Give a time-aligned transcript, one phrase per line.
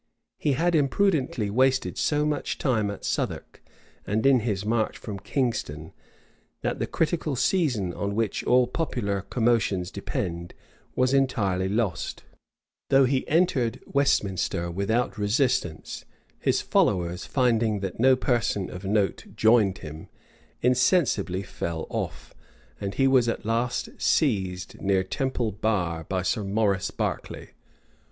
[0.39, 3.61] He had imprudently wasted so much time at Southwark,
[4.07, 5.93] and in his march from Kingston,
[6.61, 10.55] that the critical season, on which all popular commotions depend,
[10.95, 12.23] was entirely lost:
[12.89, 16.03] though he entered Westminster without resistance,
[16.39, 20.07] his followers, finding that no person of note joined him,
[20.63, 22.33] insensibly fell off,
[22.79, 27.51] and he was at last seized near Temple Bar by Sir Maurice Berkeley.